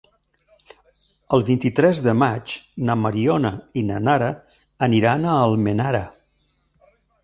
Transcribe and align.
El 1.37 1.45
vint-i-tres 1.49 2.01
de 2.07 2.15
maig 2.23 2.57
na 2.89 2.97
Mariona 3.03 3.55
i 3.83 3.87
na 3.93 4.03
Nara 4.09 4.35
aniran 4.91 5.33
a 5.37 5.41
Almenara. 5.47 6.07